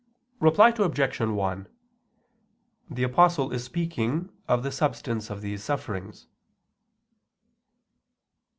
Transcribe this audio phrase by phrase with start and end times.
[0.39, 1.19] Reply Obj.
[1.19, 1.67] 1:
[2.89, 6.25] The Apostle is speaking of the substance of these sufferings.